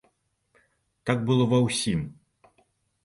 [1.09, 2.01] Так было ва ўсім.